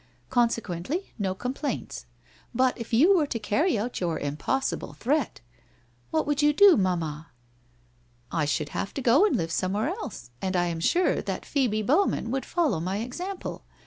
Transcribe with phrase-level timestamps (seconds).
[0.31, 2.07] Consequently no complaints.
[2.55, 5.41] But if you were to carry out your impos sible threat?''
[6.09, 7.27] What would you do, mamma?''
[8.31, 11.83] I should have to go and live somewhere else, and I am sure that Phoebe
[11.83, 13.63] Bowman would follow my example.